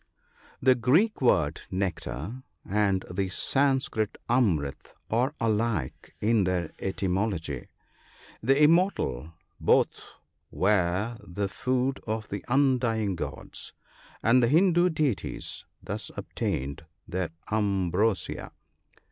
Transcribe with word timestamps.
—The 0.67 0.73
Greek 0.73 1.21
word 1.21 1.61
nectar, 1.69 2.41
and 2.67 3.05
the 3.11 3.29
Sanskrit 3.29 4.17
amrit, 4.27 4.95
are 5.11 5.35
alike 5.39 6.15
in 6.19 6.45
their 6.45 6.71
etymology 6.79 7.67
—"the 8.41 8.63
immortal." 8.63 9.33
Both 9.59 10.01
were 10.49 11.17
the 11.21 11.47
food 11.47 11.99
of 12.07 12.29
the 12.29 12.43
undying 12.47 13.15
gods, 13.15 13.73
ahd 14.23 14.41
the 14.41 14.47
Hindoo 14.49 14.89
deities 14.89 15.65
thus 15.83 16.09
obtained 16.17 16.83
their 17.07 17.29
ambrosia. 17.51 18.53